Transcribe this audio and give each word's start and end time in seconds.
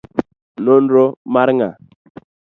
Nonro 0.63 1.03
mar 1.33 1.49
nga'? 1.55 1.71